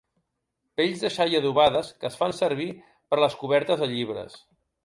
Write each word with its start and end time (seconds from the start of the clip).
Pells 0.79 1.03
de 1.03 1.11
xai 1.17 1.35
adobades 1.41 1.93
que 1.99 2.11
es 2.11 2.17
fan 2.23 2.35
servir 2.39 2.69
per 2.89 3.21
a 3.21 3.23
les 3.27 3.39
cobertes 3.45 3.85
de 3.85 3.93
llibres. 3.97 4.43